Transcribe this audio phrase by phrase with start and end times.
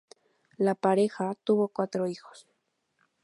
[0.57, 2.47] La pareja tuvo cuatro hijos.